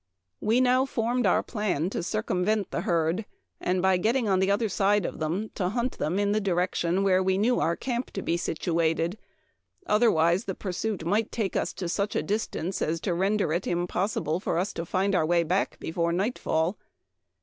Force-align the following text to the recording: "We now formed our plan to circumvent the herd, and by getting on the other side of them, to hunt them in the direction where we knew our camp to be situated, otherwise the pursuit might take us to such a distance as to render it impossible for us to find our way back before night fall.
"We 0.51 0.61
now 0.61 0.85
formed 0.87 1.27
our 1.27 1.43
plan 1.43 1.91
to 1.91 2.01
circumvent 2.01 2.71
the 2.71 2.81
herd, 2.81 3.23
and 3.59 3.83
by 3.83 3.97
getting 3.97 4.27
on 4.27 4.39
the 4.39 4.49
other 4.49 4.67
side 4.67 5.05
of 5.05 5.19
them, 5.19 5.51
to 5.53 5.69
hunt 5.69 5.99
them 5.99 6.17
in 6.17 6.31
the 6.31 6.41
direction 6.41 7.03
where 7.03 7.21
we 7.21 7.37
knew 7.37 7.59
our 7.59 7.75
camp 7.75 8.09
to 8.13 8.23
be 8.23 8.35
situated, 8.35 9.19
otherwise 9.85 10.45
the 10.45 10.55
pursuit 10.55 11.05
might 11.05 11.31
take 11.31 11.55
us 11.55 11.71
to 11.73 11.87
such 11.87 12.15
a 12.15 12.23
distance 12.23 12.81
as 12.81 12.99
to 13.01 13.13
render 13.13 13.53
it 13.53 13.67
impossible 13.67 14.39
for 14.39 14.57
us 14.57 14.73
to 14.73 14.87
find 14.87 15.13
our 15.13 15.23
way 15.23 15.43
back 15.43 15.79
before 15.79 16.11
night 16.11 16.39
fall. 16.39 16.79